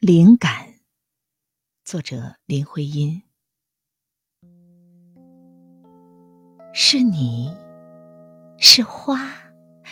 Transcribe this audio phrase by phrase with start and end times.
[0.00, 0.76] 灵感，
[1.84, 3.22] 作者林徽因。
[6.72, 7.54] 是你
[8.56, 9.30] 是花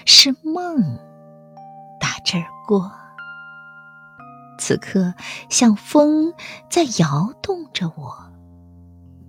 [0.06, 0.80] 是梦，
[2.00, 2.90] 打这儿过。
[4.58, 5.12] 此刻
[5.50, 6.32] 像风
[6.70, 8.32] 在摇动着我，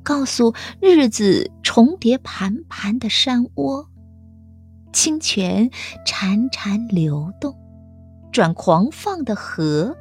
[0.01, 3.89] 告诉日子重叠盘盘的山窝，
[4.93, 5.69] 清泉
[6.05, 7.53] 潺潺流动，
[8.31, 9.97] 转狂放的河。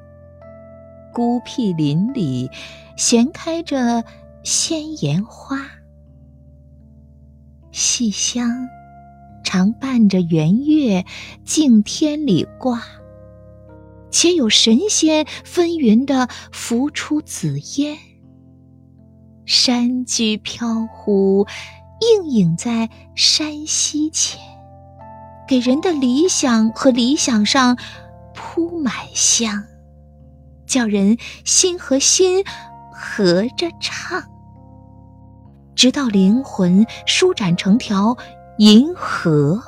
[1.18, 2.48] 孤僻林里，
[2.96, 4.04] 闲开着
[4.44, 5.58] 鲜妍花，
[7.72, 8.68] 细香
[9.42, 11.04] 常伴着圆月，
[11.44, 12.84] 镜天里挂。
[14.12, 17.98] 且有神仙纷纭的浮出紫烟，
[19.44, 21.48] 山居飘忽，
[22.00, 24.40] 映影在山溪前，
[25.48, 27.76] 给人的理想和理想上
[28.32, 29.64] 铺满香。
[30.68, 32.44] 叫人心和心
[32.92, 34.22] 合着唱，
[35.74, 38.16] 直到灵魂舒展成条
[38.58, 39.62] 银河，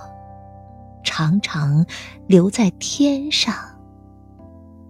[1.02, 1.86] 长长
[2.26, 3.54] 留在天上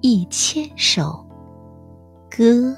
[0.01, 1.25] 一千首
[2.29, 2.77] 歌。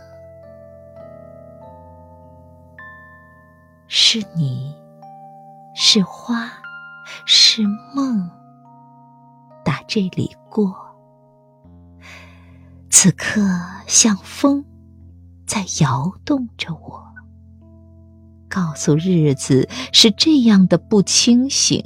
[3.88, 4.74] 是你
[5.74, 6.50] 是花
[7.26, 7.62] 是
[7.94, 8.30] 梦，
[9.64, 10.81] 打这里过。
[12.94, 13.40] 此刻
[13.86, 14.64] 像风，
[15.46, 17.02] 在摇动着我，
[18.50, 21.82] 告诉日子是这样的不清醒，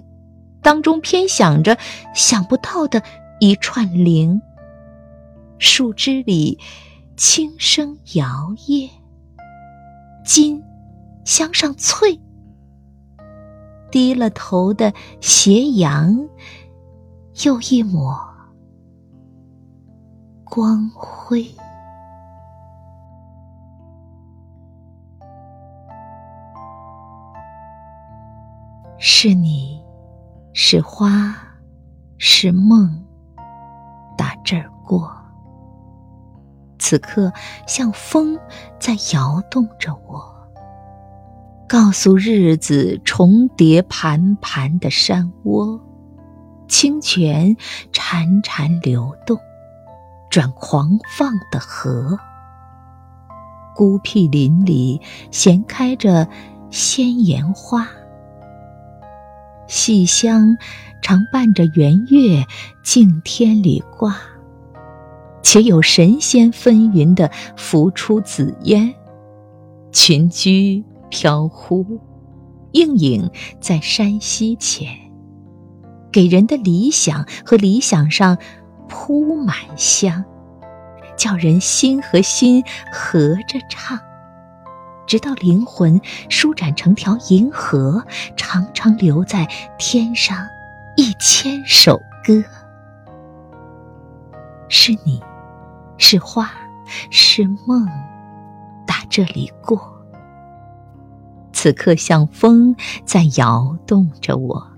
[0.61, 1.79] 当中偏想着
[2.13, 3.03] 想不到的
[3.39, 4.43] 一串铃。
[5.59, 6.59] 树枝里
[7.17, 8.91] 轻声摇曳，
[10.25, 10.61] 金
[11.25, 12.21] 镶上翠，
[13.93, 16.29] 低了头的斜阳，
[17.45, 18.36] 又一抹。
[20.49, 21.45] 光辉，
[28.97, 29.83] 是你
[30.55, 31.37] 是花
[32.17, 33.05] 是梦，
[34.17, 35.13] 打这儿过。
[36.79, 37.33] 此刻
[37.67, 38.39] 像风
[38.79, 40.33] 在摇动着我，
[41.69, 45.81] 告诉日子重叠盘盘的山窝，
[46.69, 47.57] 清泉
[47.93, 49.37] 潺潺流动。
[50.37, 52.19] 转狂放的河，
[53.75, 56.29] 孤僻林里闲开着
[56.69, 57.89] 鲜妍花，
[59.67, 60.59] 细香
[61.01, 62.45] 常伴着圆月，
[62.85, 64.15] 镜天里挂。
[65.43, 68.95] 且有神仙纷纭的浮出紫烟，
[69.91, 71.99] 群居飘忽，
[72.73, 74.87] 映影在山溪前，
[76.13, 78.37] 给人的理想和理想上。
[78.89, 80.25] 铺满香，
[81.17, 83.99] 叫人心和心合着唱，
[85.07, 88.05] 直到灵魂舒展成条银河，
[88.37, 89.47] 长长留在
[89.79, 90.47] 天上
[90.97, 92.43] 一千首歌。
[94.69, 95.23] 是你
[95.97, 96.51] 是花
[97.11, 97.87] 是梦，
[98.87, 99.81] 打这里过。
[101.53, 104.76] 此刻像风在摇动着我。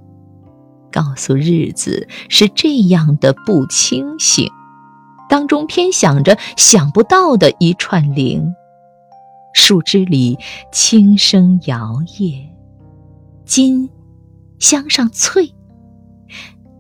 [0.98, 4.50] 告诉日子是这样的不清醒，
[5.28, 8.53] 当中偏想着想不到的一串铃。
[9.54, 10.37] 树枝里
[10.72, 12.48] 轻声摇曳，
[13.44, 13.88] 金
[14.58, 15.54] 镶上翠，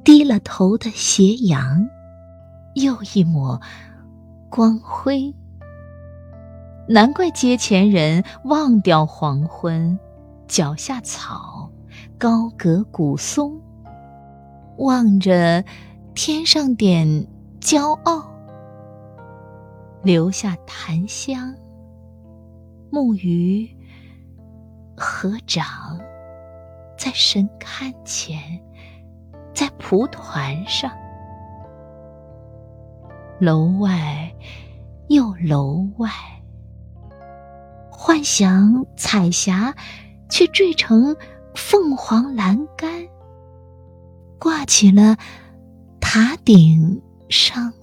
[0.02, 1.88] 低了头的斜阳，
[2.74, 3.60] 又一抹
[4.50, 5.32] 光辉。
[6.88, 9.96] 难怪街前人忘掉黄昏，
[10.48, 11.70] 脚下草，
[12.18, 13.60] 高阁古松。
[14.78, 15.64] 望着
[16.14, 17.06] 天上点
[17.60, 18.22] 骄傲，
[20.02, 21.52] 留下檀香。
[22.90, 23.68] 木鱼
[24.96, 25.66] 合掌，
[26.96, 28.38] 在神龛前，
[29.52, 30.90] 在蒲团上。
[33.40, 34.32] 楼外
[35.08, 36.08] 又楼外，
[37.90, 39.74] 幻想彩霞，
[40.28, 41.16] 却缀成
[41.54, 42.90] 凤凰栏杆。
[44.38, 45.16] 挂起了
[46.00, 47.77] 塔顶上。